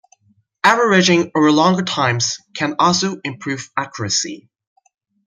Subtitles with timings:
[0.63, 4.49] Averaging over longer times, can also improve accuracy.